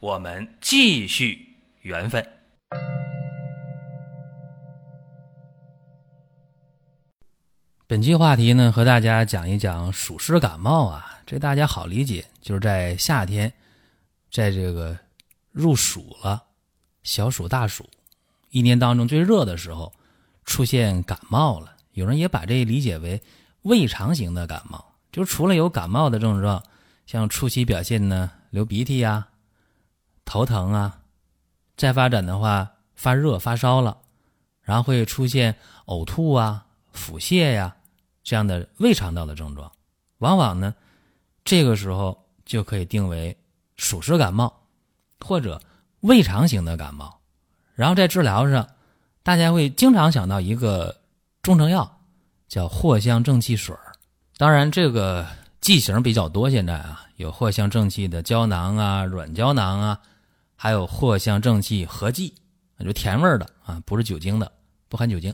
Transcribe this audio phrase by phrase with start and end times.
[0.00, 2.24] 我们继续缘分。
[7.88, 13.52] 本期话题呢，和大家讲一讲暑湿感冒啊，这大家好理解，就是在夏天，
[14.30, 14.96] 在这个
[15.50, 16.44] 入暑了，
[17.02, 17.90] 小暑、大暑，
[18.50, 19.92] 一年当中最热的时候，
[20.44, 21.74] 出现感冒了。
[21.94, 23.20] 有人也把这理解为
[23.62, 26.62] 胃肠型的感冒，就除了有感冒的症状，
[27.04, 29.26] 像初期表现呢，流鼻涕呀、
[30.28, 31.00] 头疼啊，
[31.74, 33.96] 再发展的话发热发烧了，
[34.60, 37.74] 然后会出现呕吐啊、腹泻呀。
[38.22, 39.72] 这样的胃肠道的症状，
[40.18, 40.74] 往往呢，
[41.46, 43.34] 这个时候就可以定为
[43.76, 44.52] 暑湿感冒
[45.18, 45.58] 或者
[46.00, 47.20] 胃肠型的感冒。
[47.74, 48.68] 然后在治疗上，
[49.22, 51.00] 大家会经常想到一个
[51.40, 52.00] 中成药，
[52.48, 53.74] 叫藿香正气水
[54.36, 55.26] 当然，这个
[55.62, 60.00] 剂型比较多，现在啊，有藿香正气的胶囊啊、软胶囊啊，
[60.60, 62.34] 还有藿香正气合剂，
[62.76, 64.50] 那就甜味的啊，不是酒精的，
[64.88, 65.32] 不含酒精。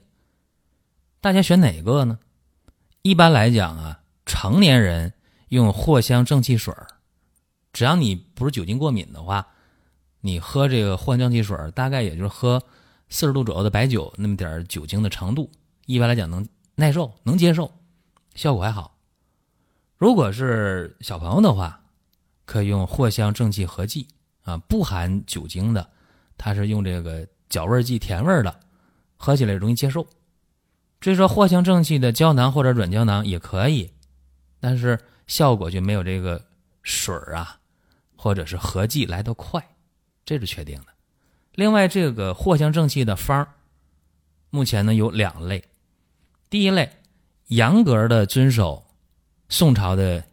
[1.22, 2.18] 大家选哪个呢？
[3.00, 5.14] 一般来讲啊，成年人
[5.48, 6.74] 用藿香正气水
[7.72, 9.46] 只要你不是酒精过敏的话，
[10.20, 12.62] 你喝这个藿香正气水大概也就是喝
[13.08, 15.50] 四十度左右的白酒那么点酒精的程度，
[15.86, 17.72] 一般来讲能耐受、能接受，
[18.34, 18.98] 效果还好。
[19.96, 21.80] 如果是小朋友的话，
[22.44, 24.06] 可以用藿香正气合剂
[24.44, 25.90] 啊，不含酒精的，
[26.38, 28.60] 它是用这个角味剂、甜味的，
[29.16, 30.06] 喝起来容易接受。
[31.00, 33.90] 所以说，藿香正气的胶囊或者软胶囊也可以，
[34.58, 36.42] 但是效果就没有这个
[36.82, 37.58] 水儿啊，
[38.16, 39.62] 或者是合剂来得快，
[40.24, 40.86] 这是确定的。
[41.52, 43.48] 另外，这个藿香正气的方儿
[44.48, 45.62] 目前呢有两类。
[46.48, 46.90] 第一类，
[47.48, 48.86] 严格的遵守
[49.48, 50.24] 宋朝的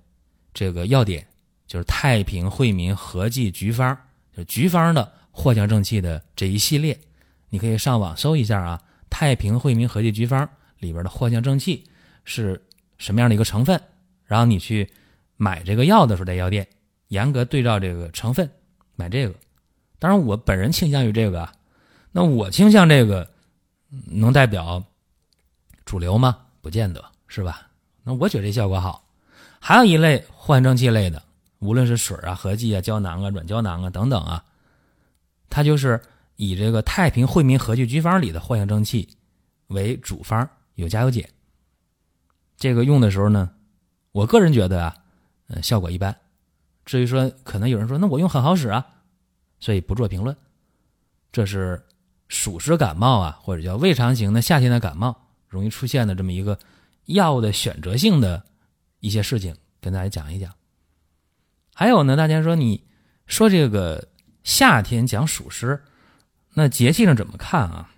[0.54, 1.28] 这个要点，
[1.72, 3.98] 就是太平惠民合剂局方，
[4.36, 7.00] 就局方的藿香正气的这一系列，
[7.48, 10.50] 你可以上网搜一下啊，太平惠民合剂局方。
[10.80, 11.82] 里边的藿香正气
[12.26, 12.62] 是
[12.98, 13.82] 什么样的一个成分？
[14.26, 14.92] 然后你去
[15.38, 16.68] 买这个药的时候，在药店
[17.08, 18.52] 严格对照这个成分
[18.98, 19.34] 买这个。
[19.98, 21.48] 当然，我本人倾向于这个。
[22.12, 23.32] 那我倾向这个
[24.08, 24.84] 能代表
[25.86, 26.38] 主流吗？
[26.60, 27.70] 不见得是吧？
[28.04, 29.08] 那我觉得这效果好。
[29.62, 31.24] 还有一类藿香正气类的，
[31.62, 34.44] 无论是水啊、合剂啊、胶囊啊、软胶囊啊等等啊，
[35.50, 36.02] 它就是
[36.36, 39.08] 以这个太平惠民合剂局方里的藿香正气
[39.68, 40.48] 为主方。
[40.76, 41.30] 有加有减，
[42.58, 43.52] 这个用的时候呢，
[44.14, 44.96] 我个人觉得啊，
[45.48, 46.18] 呃，效果一般。
[46.86, 48.84] 至于说，可能有人说，那我用很好使啊，
[49.60, 50.36] 所以不做评论。
[51.32, 51.86] 这是
[52.30, 55.16] 暑湿感冒啊，或者叫胃肠型的夏天的感冒
[55.48, 56.58] 容易出现的这么一个
[57.06, 58.44] 药的选择性的
[59.02, 60.52] 一些事情，跟大家讲一讲。
[61.74, 62.86] 还有呢，大家说你
[63.26, 64.10] 说这个
[64.44, 65.84] 夏天讲暑湿，
[66.54, 67.92] 那节气上怎么看啊？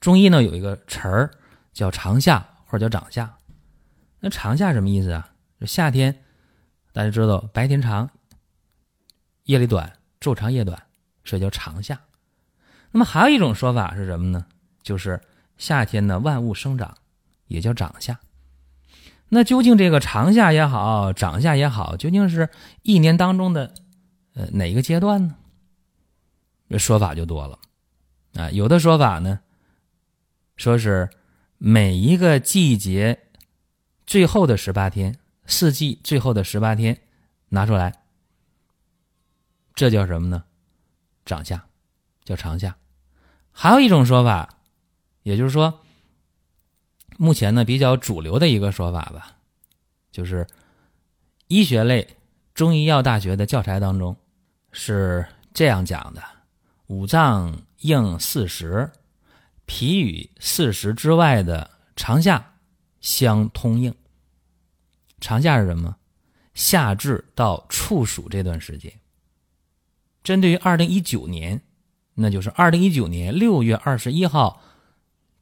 [0.00, 1.30] 中医呢有一个词儿
[1.72, 3.36] 叫长夏或者叫长夏，
[4.20, 5.32] 那长夏什么意思啊？
[5.66, 6.24] 夏天，
[6.92, 8.10] 大家知道白天长，
[9.44, 10.82] 夜里短，昼长夜短，
[11.24, 12.00] 所以叫长夏。
[12.90, 14.46] 那么还有一种说法是什么呢？
[14.82, 15.20] 就是
[15.58, 16.96] 夏天呢万物生长，
[17.46, 18.18] 也叫长夏。
[19.30, 22.50] 那究竟这个长夏也好，长夏也好，究竟是
[22.82, 23.72] 一年当中的
[24.34, 26.78] 呃哪个阶段呢？
[26.78, 27.58] 说法就多了
[28.34, 29.40] 啊，有的说法呢。
[30.56, 31.08] 说是
[31.58, 33.18] 每一个季节
[34.06, 37.00] 最后的十八天，四季最后的十八天
[37.48, 38.02] 拿出来，
[39.74, 40.44] 这叫什么呢？
[41.24, 41.64] 长夏，
[42.24, 42.76] 叫长夏。
[43.52, 44.58] 还有一种说法，
[45.22, 45.80] 也就是说，
[47.22, 49.36] 目前呢比较主流的一个说法吧，
[50.10, 50.46] 就是
[51.48, 52.16] 医学类
[52.54, 54.16] 中医药大学的教材当中
[54.72, 56.22] 是这样讲的：
[56.86, 58.90] 五脏应四时。
[59.66, 62.54] 脾与四时之外的长夏
[63.00, 63.94] 相通应。
[65.20, 65.94] 长夏是什么？
[66.54, 68.90] 夏至到处暑这段时间。
[70.24, 71.60] 针对于二零一九年，
[72.14, 74.62] 那就是二零一九年六月二十一号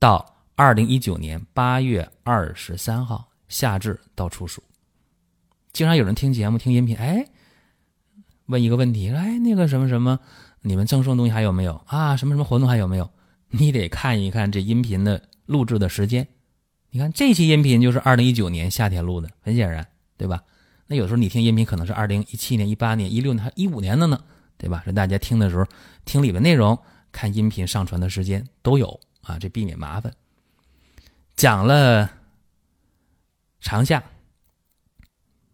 [0.01, 4.61] 到二零一九年八月二十三号，夏至到处暑。
[5.73, 7.25] 经常有人听节目、听音频，哎，
[8.47, 10.19] 问一个问题，哎，那个什么什么，
[10.63, 12.17] 你们赠送东西还有没有啊？
[12.17, 13.09] 什么什么活动还有没有？
[13.51, 16.27] 你得看一看这音频的录制的时间。
[16.91, 20.43] 你看这期音频就是二零一九年夏天录的，很显然，对吧？
[20.89, 24.21] 那有时候你听音频可能是二零一七年、一八年、一六年、还一五年的呢，
[24.57, 24.81] 对吧？
[24.83, 25.65] 所以大家听的时候
[26.05, 26.77] 听里面内容，
[27.13, 30.13] 看音频上传的时间都有啊，这避免麻烦。
[31.39, 32.11] 讲了
[33.61, 34.03] 长夏，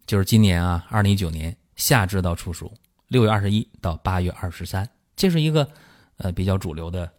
[0.07, 2.73] 就是今年啊，二零一九年夏至到处暑，
[3.07, 5.69] 六月二十一到八月二十三，这是一个
[6.17, 7.13] 呃比较主流的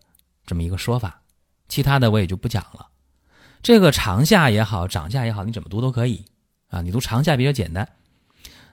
[0.44, 1.22] 这么一个说法。
[1.68, 2.88] 其他的我也就不讲了。
[3.62, 6.24] 这个长夏也好，长夏也好，你怎么读都可以
[6.66, 6.82] 啊。
[6.82, 7.88] 你读长夏比较简单。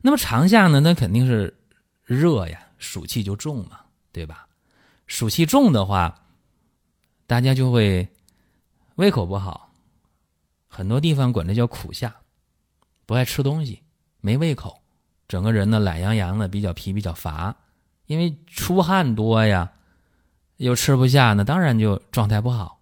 [0.01, 0.79] 那么长夏呢？
[0.79, 1.55] 那肯定是
[2.03, 3.81] 热呀，暑气就重嘛，
[4.11, 4.47] 对吧？
[5.05, 6.25] 暑气重的话，
[7.27, 8.09] 大家就会
[8.95, 9.71] 胃口不好，
[10.75, 12.15] 很多地方管这叫苦夏，
[13.05, 13.83] 不爱吃东西，
[14.21, 14.81] 没胃口，
[15.27, 17.55] 整个人呢懒洋洋的，比较皮，比较乏，
[18.07, 19.71] 因为出汗多呀，
[20.57, 22.81] 又吃不下呢，当然就状态不好。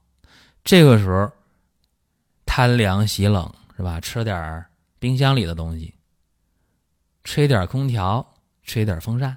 [0.64, 1.30] 这个时候
[2.46, 4.00] 贪凉喜冷是吧？
[4.00, 4.66] 吃点
[4.98, 5.94] 冰箱里的东西。
[7.26, 9.36] 吹点空调，吹点风扇，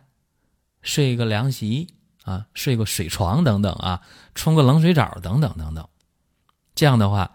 [0.80, 1.92] 睡个凉席
[2.22, 4.00] 啊，睡个水床等等啊，
[4.36, 5.88] 冲个冷水澡等等等等，
[6.76, 7.32] 这样的话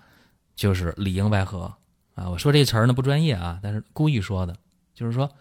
[0.60, 1.74] 就是里应外合
[2.16, 2.30] 啊。
[2.30, 4.54] 我说这词儿呢不专业啊，但是故意说的，
[4.94, 5.32] 就是说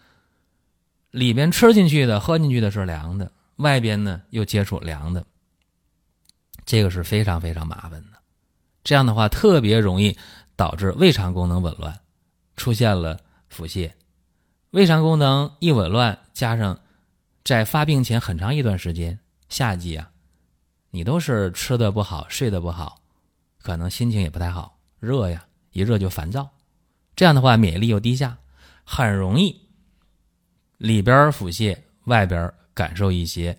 [1.11, 5.25] 里边吃进去的、喝进去的是凉的，外边呢又接触凉的，
[6.65, 8.17] 这个是非常非常麻烦的。
[8.81, 10.17] 这样的话特别容易
[10.55, 11.99] 导致胃肠功能紊乱，
[12.55, 13.19] 出现了
[13.49, 13.91] 腹泻。
[14.71, 16.79] 胃肠功能一紊乱，加上
[17.43, 19.19] 在发病前很长一段时间，
[19.49, 20.09] 夏季啊，
[20.91, 23.01] 你都是吃的不好，睡得不好，
[23.61, 26.49] 可能心情也不太好，热呀，一热就烦躁，
[27.15, 28.37] 这样的话免疫力又低下，
[28.83, 29.69] 很容易
[30.77, 33.57] 里边腹泻，外边感受一些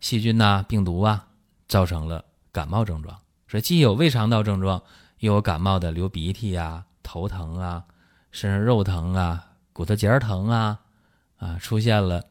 [0.00, 1.28] 细菌呐、病毒啊，
[1.68, 3.18] 造成了感冒症状。
[3.48, 4.82] 所以既有胃肠道症状，
[5.18, 7.84] 又有感冒的流鼻涕啊、头疼啊、
[8.30, 9.46] 身上肉疼啊。
[9.72, 10.80] 骨头节儿疼啊，
[11.38, 12.22] 啊，出现了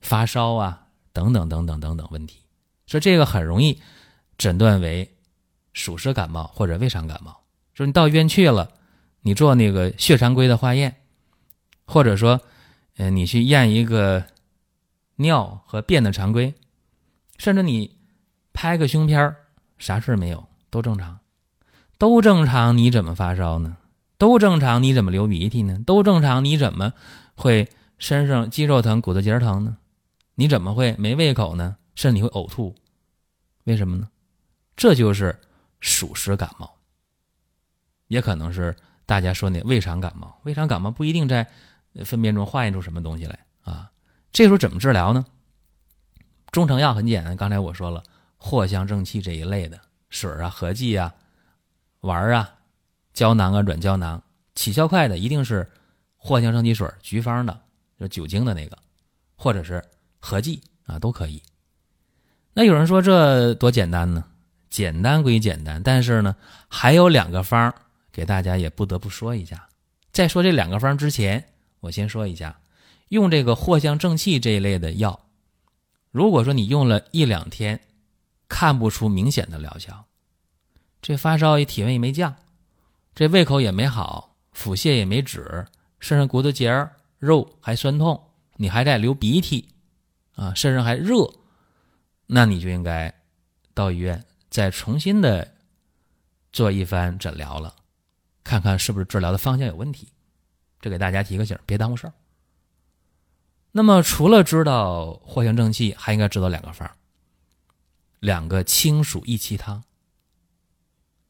[0.00, 2.42] 发烧啊，等等等等等等问题，
[2.86, 3.80] 所以这个很容易
[4.36, 5.16] 诊断为
[5.78, 7.40] 属实感冒或者胃肠感冒。
[7.72, 8.72] 说你到医院去了，
[9.22, 10.96] 你做那个血常规的化验，
[11.86, 12.40] 或者说，
[12.96, 14.24] 呃，你去验一个
[15.16, 16.52] 尿和便的常规，
[17.38, 17.96] 甚至你
[18.52, 19.36] 拍个胸片
[19.78, 21.20] 啥事没有，都正常，
[21.96, 23.76] 都正常，你怎么发烧呢？
[24.18, 25.78] 都正常，你怎么流鼻涕呢？
[25.86, 26.92] 都正常，你怎么
[27.36, 29.76] 会身上肌肉疼、骨头节疼呢？
[30.34, 31.76] 你怎么会没胃口呢？
[31.94, 32.74] 甚至你会呕吐，
[33.62, 34.08] 为什么呢？
[34.76, 35.38] 这就是
[35.80, 36.70] 暑湿感冒，
[38.06, 38.76] 也可能是
[39.06, 40.40] 大家说那胃肠感冒。
[40.44, 41.48] 胃肠感冒不一定在
[42.04, 43.90] 粪便中化验出什么东西来啊。
[44.32, 45.24] 这时候怎么治疗呢？
[46.50, 48.02] 中成药很简单，刚才我说了，
[48.38, 51.14] 藿香正气这一类的水啊、合剂啊、
[52.00, 52.54] 丸啊。
[53.14, 54.22] 胶囊啊，软胶囊，
[54.54, 55.68] 起效快的一定是
[56.18, 57.60] 藿香正气水，局方的，
[57.98, 58.78] 就酒精的那个，
[59.34, 59.84] 或者是
[60.20, 61.42] 合剂啊，都可以。
[62.52, 64.24] 那有人说这多简单呢？
[64.70, 66.36] 简单归简单，但是呢，
[66.68, 67.74] 还有两个方
[68.12, 69.68] 给大家也不得不说一下。
[70.12, 71.44] 在说这两个方之前，
[71.80, 72.60] 我先说一下，
[73.08, 75.26] 用这个藿香正气这一类的药，
[76.10, 77.80] 如果说你用了一两天，
[78.48, 80.06] 看不出明显的疗效，
[81.00, 82.34] 这发烧也体温也没降。
[83.14, 85.66] 这胃口也没好，腹泻也没止，
[86.00, 89.68] 身上骨头节儿、肉还酸痛，你还在流鼻涕，
[90.34, 91.28] 啊，身上还热，
[92.26, 93.12] 那你就应该
[93.74, 95.54] 到医院再重新的
[96.52, 97.74] 做一番诊疗了，
[98.44, 100.08] 看看是不是治疗的方向有问题。
[100.80, 102.12] 这给大家提个醒，别耽误事儿。
[103.72, 106.90] 那么除了知道藿香正气，还应该知道两个方，
[108.20, 109.84] 两个清暑益气汤，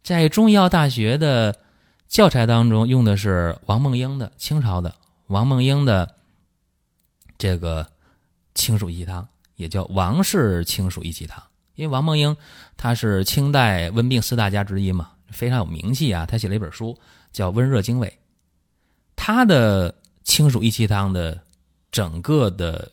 [0.03, 1.61] 在中医药大学的。
[2.09, 4.97] 教材当中用的是王梦英的清朝的
[5.27, 6.17] 王梦英的
[7.37, 7.93] 这个
[8.55, 11.48] 清暑益气汤，也叫王氏清暑益气汤。
[11.79, 12.37] 因为王梦英
[12.77, 16.27] 他是清代温病四大家之一嘛，非常有名气啊。
[16.27, 16.99] 他写了一本书
[17.31, 18.09] 叫《温热经纬》，
[19.15, 19.95] 他的
[20.25, 21.41] 清暑益气汤的
[21.93, 22.91] 整个的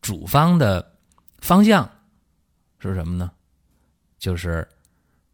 [0.00, 0.94] 主方的
[1.38, 1.90] 方向
[2.78, 3.30] 是什么呢？
[4.18, 4.66] 就是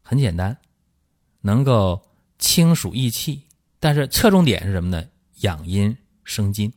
[0.02, 0.56] 很简单，
[1.40, 2.02] 能够。
[2.38, 3.44] 清暑益气，
[3.80, 5.02] 但是侧重点是什么呢？
[5.36, 6.70] 养阴生津。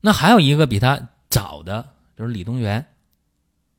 [0.00, 2.82] 那还有一个比他早的，就是李东垣，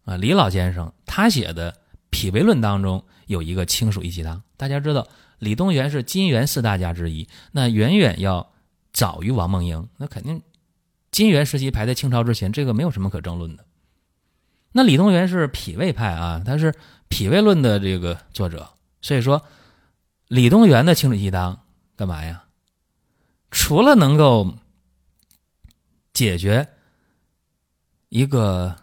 [0.05, 1.71] 啊，李老先生他写的
[2.09, 4.43] 《脾胃论》当中有一个清暑益气汤。
[4.57, 5.07] 大家知道，
[5.39, 8.51] 李东垣是金元四大家之一，那远远要
[8.91, 10.41] 早于王梦英，那肯定
[11.11, 13.65] 金元时期排在清朝之前，这个没有什么可争论的。
[14.71, 16.73] 那李东垣是脾胃派啊，他是
[17.07, 18.69] 脾胃论的这个作者，
[19.01, 19.45] 所以说
[20.27, 22.45] 李东垣的清水鸡汤干嘛呀？
[23.51, 24.57] 除了能够
[26.11, 26.67] 解决
[28.09, 28.75] 一个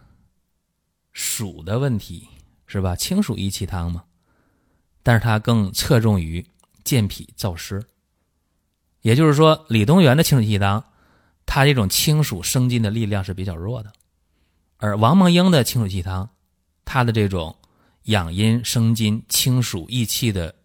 [1.11, 2.27] 暑的问题，
[2.67, 2.95] 是吧？
[2.95, 4.03] 清暑益气汤嘛，
[5.03, 6.45] 但是它更侧重于
[6.83, 7.83] 健脾燥湿。
[9.01, 10.83] 也就是说，李东垣的清水气汤，
[11.45, 13.91] 它这种清暑生津的力量是比较弱的。
[14.77, 16.29] 而王梦英的清水气汤，
[16.85, 17.55] 它的这种
[18.03, 20.55] 养阴生津、清暑益气的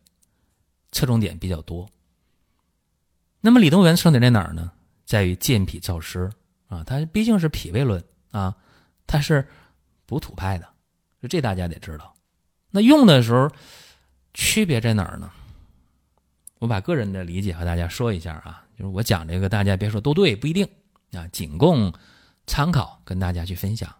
[0.92, 1.88] 侧重点比较多。
[3.40, 4.72] 那么李东垣侧重点在哪儿呢？
[5.04, 6.30] 在于健脾燥湿
[6.68, 8.56] 啊，它毕竟是脾胃论啊，
[9.06, 9.46] 它是
[10.06, 10.66] 补土派的，
[11.20, 12.14] 就这大家得知道。
[12.70, 13.50] 那用的时候
[14.32, 15.30] 区别在哪儿呢？
[16.58, 20.66] 我把个人的理解和大家说一下啊，就是我讲这个，大家别说都对，不一定
[21.12, 21.92] 啊，仅供
[22.46, 23.94] 参考，跟大家去分享。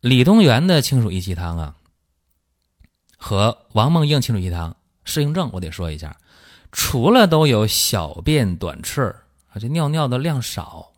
[0.00, 1.76] 李东垣的清暑益气汤啊，
[3.16, 6.16] 和王梦英清暑益气汤适应症，我得说一下，
[6.70, 9.16] 除了都有小便短赤
[9.48, 10.92] 啊，这尿尿的量少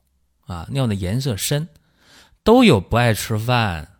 [0.46, 1.68] 啊，尿的颜色深，
[2.42, 3.91] 都有不爱吃饭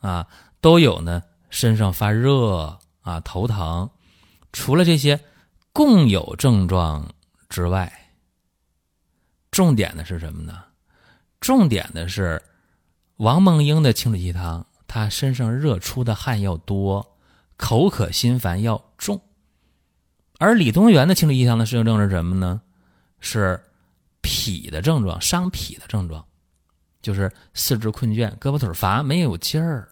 [0.00, 0.26] 啊，
[0.60, 3.88] 都有呢身上发热啊，头疼，
[4.52, 5.20] 除了这些
[5.72, 7.14] 共有症状
[7.48, 8.10] 之外，
[9.50, 10.64] 重点的是什么呢？
[11.40, 12.42] 重点的是。
[13.16, 17.18] 王梦英的清水鸡汤，他身上热出的汗要多，
[17.58, 19.18] 口渴心烦要重；
[20.38, 22.62] 而李东垣的清水鸡汤的适应症是什么呢？
[23.20, 23.62] 是
[24.22, 26.26] 脾的症状，伤脾的症状，
[27.02, 29.88] 就是四肢困倦、胳膊腿乏、没有劲儿，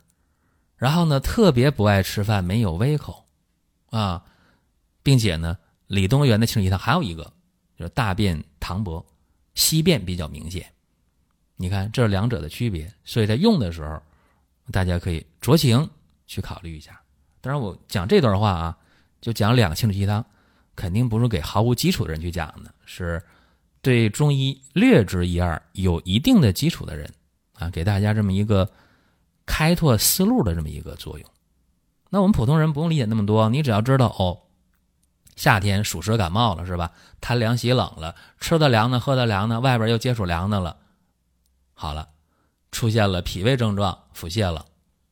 [0.76, 3.24] 然后呢，特别不爱吃饭，没有胃口
[3.90, 4.22] 啊，
[5.02, 7.24] 并且呢，李东垣的清水鸡汤还有一个
[7.76, 9.04] 就是大便溏薄，
[9.54, 10.66] 稀便比较明显。
[11.56, 14.00] 你看，这两者的区别，所以在用的时候，
[14.70, 15.88] 大家可以酌情
[16.26, 17.00] 去考虑一下。
[17.40, 18.78] 当然，我讲这段话啊，
[19.20, 20.24] 就讲两个清水鸡汤，
[20.76, 23.20] 肯定不是给毫无基础的人去讲的，是
[23.80, 27.10] 对中医略知一二、有一定的基础的人
[27.54, 28.70] 啊，给大家这么一个
[29.46, 31.28] 开拓思路的这么一个作用。
[32.10, 34.40] 那我们普通人不用理解那么多，你只要知道哦，
[35.36, 36.90] 夏天暑湿感冒了是吧？
[37.20, 40.76] 贪凉喜冷了，吃的凉的，喝的凉的，外边又接触凉的了。
[41.74, 42.08] 好了，
[42.72, 44.66] 出现了脾胃症状，腹泻了，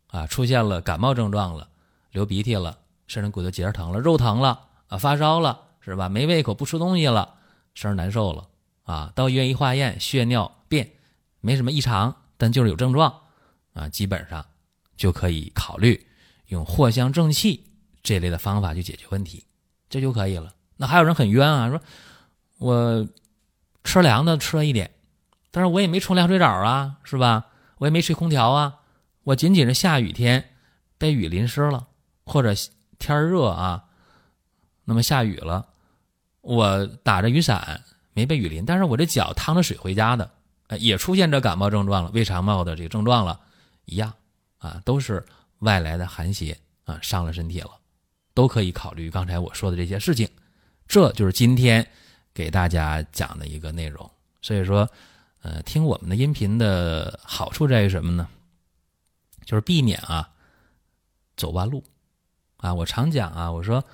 [0.09, 1.69] 啊，出现了感冒症状了，
[2.11, 4.59] 流鼻涕了，身上骨头节疼了，肉疼了，
[4.89, 6.09] 啊，发烧了，是吧？
[6.09, 7.35] 没胃口，不吃东西了，
[7.75, 8.49] 身上难受了，
[8.87, 10.93] 啊，到医院一化验，血尿便
[11.41, 13.21] 没什么异常，但就是有症状，
[13.75, 14.47] 啊，基本上
[14.97, 16.07] 就可以考虑
[16.47, 17.65] 用藿香正气
[18.03, 19.45] 这类的方法去解决问题，
[19.91, 20.55] 这就可以了。
[20.77, 21.81] 那还有人很冤啊，说
[22.59, 23.07] 我
[23.85, 24.93] 吃凉的吃了一点。
[25.51, 27.47] 但是我也没冲凉水澡啊，是吧？
[27.79, 28.81] 我也没吹空调啊，
[29.25, 30.51] 我仅仅是下雨天
[30.99, 31.89] 被雨淋湿了，
[32.25, 32.53] 或者
[32.99, 33.85] 天热啊，
[34.85, 35.69] 那么下雨了，
[36.43, 37.83] 我打着雨伞
[38.17, 40.31] 没被雨淋，但是我这脚趟着水回家的，
[40.81, 43.39] 也出现这感冒症状了，胃肠冒的这个症状了，
[43.85, 44.11] 一样
[44.57, 45.23] 啊，都是
[45.59, 47.73] 外来的寒邪啊伤了身体了，
[48.33, 50.27] 都可以考虑刚才我说的这些事情，
[50.89, 51.87] 这就是今天
[52.33, 54.89] 给大家讲的一个内容，所以说。
[55.43, 58.27] 呃，听我们的音频的好处在于什么呢？
[59.45, 60.29] 就是避免啊
[61.37, 61.85] 走弯路
[62.57, 62.75] 啊。
[62.75, 63.85] 我常讲啊，我说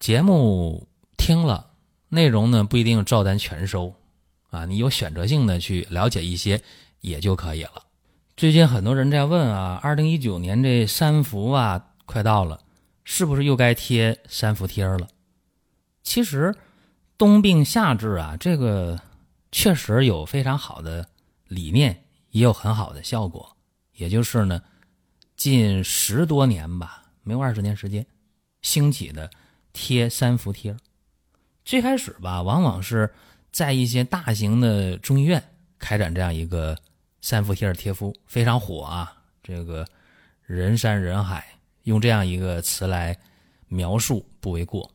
[0.00, 1.70] 节目听了，
[2.08, 3.94] 内容呢不一定照单全收
[4.50, 6.62] 啊，你有选择性的去了解一些
[7.00, 7.84] 也就可以了。
[8.36, 12.60] 最近很多人在问啊，二零一九年这三伏啊快到了，
[13.04, 15.08] 是不是又该贴三伏贴了？
[16.02, 16.54] 其实
[17.18, 19.00] 冬病夏治啊，这个。
[19.52, 21.08] 确实有非常好的
[21.46, 23.56] 理念，也有很好的效果。
[23.94, 24.60] 也就是呢，
[25.34, 28.04] 近十多年吧，没有二十年时间，
[28.60, 29.30] 兴起的
[29.72, 30.76] 贴三伏贴。
[31.66, 33.12] 最开始吧，往往是
[33.50, 35.42] 在一些大型的中医院
[35.80, 36.78] 开展这样一个
[37.20, 39.12] 三伏贴的贴敷，非常火啊。
[39.42, 39.84] 这个
[40.44, 41.44] 人山人海，
[41.82, 43.18] 用这样一个词来
[43.66, 44.88] 描述不为过，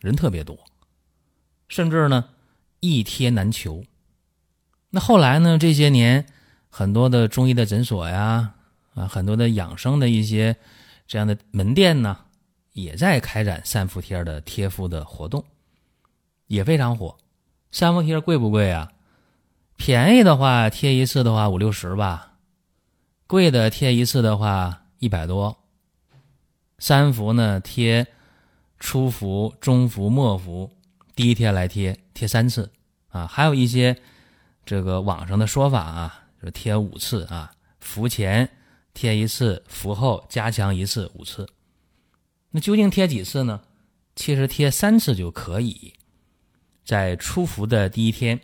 [0.00, 0.56] 人特别多，
[1.68, 2.24] 甚至呢。
[2.78, 3.84] 一贴难求。
[4.90, 5.56] 那后来呢？
[5.56, 6.26] 这些年，
[6.68, 8.54] 很多的中医的诊所呀，
[8.94, 10.56] 啊，很多的养生的一些
[11.06, 12.18] 这样的门店呢，
[12.72, 15.44] 也在开展三伏贴的贴敷的活动，
[16.52, 17.16] 也非常火。
[17.70, 18.92] 三伏贴贵不贵啊？
[19.76, 22.34] 便宜的话贴一次的话五六十吧，
[23.26, 25.56] 贵的贴一次的话一百多。
[26.78, 28.06] 三伏呢，贴
[28.78, 30.70] 初伏、中伏、末伏。
[31.16, 32.70] 第一天来贴贴三次
[33.08, 33.96] 啊，还有一些
[34.66, 38.46] 这个网上的说法啊，就贴五次啊，伏前
[38.92, 41.48] 贴一次，服后加强一次，五次。
[42.50, 43.62] 那究竟贴几次呢？
[44.14, 45.94] 其实贴三次就可以，
[46.84, 48.40] 在初伏的第一天、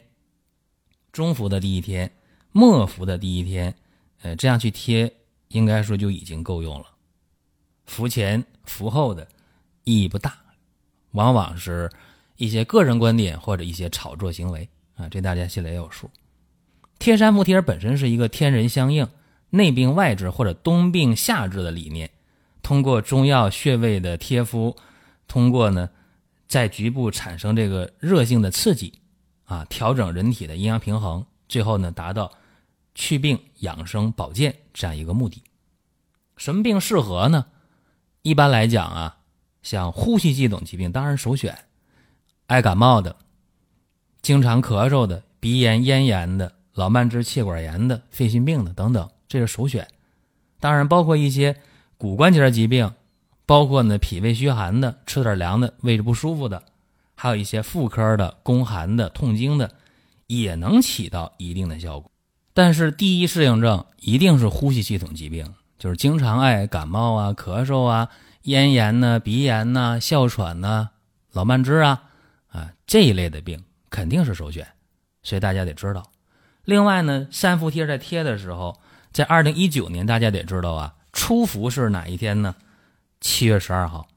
[1.13, 2.11] 中伏的第一天、
[2.53, 3.75] 末伏的第一天，
[4.23, 5.13] 呃，这样去贴，
[5.49, 6.87] 应该说就已经够用了。
[7.87, 9.27] 伏前、伏后的
[9.85, 10.39] 意义不大，
[11.13, 11.91] 往往是
[12.37, 16.11] 一些个人观点或者一些炒作行为啊，这大家心里也有数。
[16.99, 19.09] 贴三伏贴本身是一个天人相应、
[19.51, 22.11] 内病外治或者冬病夏治的理念。
[22.61, 24.77] 通过中药穴位的贴敷，
[25.27, 25.89] 通过呢，
[26.49, 28.95] 在局部产生这个热性的刺激，
[29.45, 32.33] 啊，调整人体的阴阳平衡，最后呢，达到
[32.95, 35.43] 祛病养生保健这样一个目的。
[36.37, 37.47] 什么病适合呢？
[38.23, 39.19] 一般来讲啊，
[39.63, 41.57] 像呼吸系统疾病当然首选，
[42.47, 43.15] 爱感冒的、
[44.23, 49.87] 经常咳嗽的、鼻炎、咽炎的、老慢支、气管炎的、肺心病的等等，这是首选。
[50.59, 51.57] 当然包括一些。
[52.01, 52.95] 骨关节疾病，
[53.49, 56.63] 包括呢脾胃虚寒的、吃点凉的、胃着不舒服的，
[57.15, 59.71] 还有一些妇科的、宫寒的、痛经的，
[60.27, 62.11] 也能起到一定的效果。
[62.53, 68.11] 但是第一适应症一定是呼吸系统疾病，就是经常爱感冒啊、咳嗽啊、
[68.43, 70.91] 咽炎呢、鼻炎呐、哮喘呐、
[71.33, 72.03] 老慢支啊
[72.49, 74.69] 啊这一类的病肯定是首选，
[75.23, 76.03] 所以大家得知道。
[76.67, 78.79] 另外呢，三伏贴在贴的时候，
[79.11, 80.97] 在二零一九年大家得知道啊。
[81.15, 82.55] 初伏是哪一天呢？
[83.21, 84.09] 七月十二号，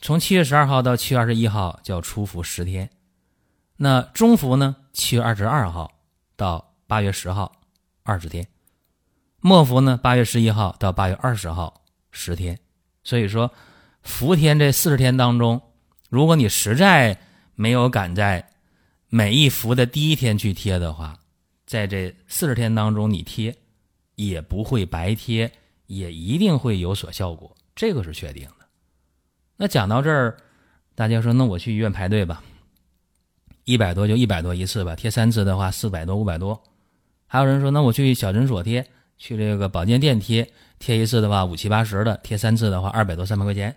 [0.00, 2.90] 从七月十二号到七月二十一号叫初伏十天。
[3.76, 4.76] 那中伏呢？
[4.92, 5.92] 七月二十二号
[6.36, 7.52] 到八月十号
[8.02, 8.46] 二十天。
[9.40, 9.98] 末伏呢？
[10.00, 12.58] 八月十一号到八月二十号十天。
[13.02, 13.50] 所以说，
[14.02, 15.60] 伏天这四十天当中，
[16.08, 17.18] 如果你实在
[17.54, 18.50] 没有赶在
[19.08, 21.18] 每一伏的第一天去贴的话，
[21.66, 23.56] 在这四十天当中你贴
[24.14, 25.52] 也不会白贴。
[25.86, 28.66] 也一定会有所效果，这个是确定的。
[29.56, 30.36] 那讲到这儿，
[30.94, 32.42] 大家说，那我去医院排队吧，
[33.64, 36.62] 一百多就一百多一次吧，贴三次的话四百多五百多。
[37.26, 43.76] 还有人说，那我去小诊所贴，去这个保健店贴，贴一次的话五七八十的，贴三次的话二百多三百块钱，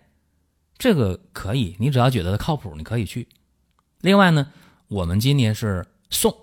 [0.77, 3.27] 这个可以，你只要觉得靠谱，你可以去。
[4.01, 4.51] 另外呢，
[4.88, 6.36] 我们今年是送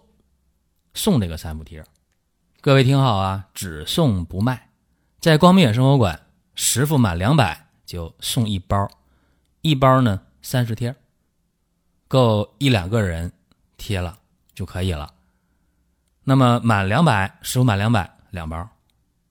[0.94, 1.84] 送这个三伏贴，
[2.60, 4.70] 各位听好啊，只送不卖。
[5.20, 6.23] 在光明远生活馆，
[6.54, 8.88] 十副满两百就送一包，
[9.60, 10.94] 一包呢三十贴，
[12.08, 13.32] 够一两个人
[13.76, 14.18] 贴了
[14.54, 15.12] 就可以了。
[16.24, 18.68] 那么满两百，十副满两百两包，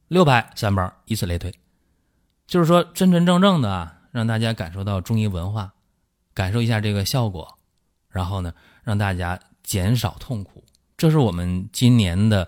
[0.07, 1.53] 六百三包，以此类推。
[2.45, 5.73] 就是说真真正正的啊，让大家感受到中医文化，
[6.33, 7.57] 感受一下这个效果，
[8.09, 10.63] 然后呢让大家减少痛苦。
[10.97, 12.47] 这是我们今年的。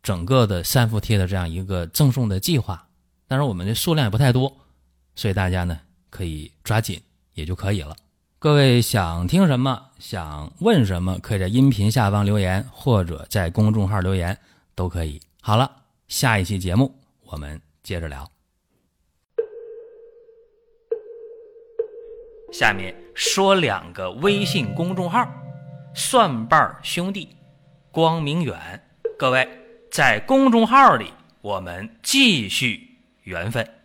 [0.00, 2.87] 整个的三伏贴的这样一个赠送的计划，
[3.28, 4.50] 但是我们的数量也不太多，
[5.14, 7.00] 所以大家呢可以抓紧
[7.34, 7.94] 也就可以了。
[8.38, 14.36] 各位想听什么，想问什么，可以在音频下方留言，或者在公众号留言
[14.74, 15.20] 都可以。
[15.42, 15.70] 好了，
[16.08, 16.92] 下一期节目
[17.26, 18.28] 我们接着聊。
[22.50, 25.30] 下面说两个微信公众号：
[25.94, 27.36] 蒜瓣兄弟、
[27.92, 28.82] 光明远。
[29.18, 29.46] 各位。
[29.90, 31.10] 在公众号里，
[31.40, 32.97] 我们继续
[33.28, 33.77] 缘分。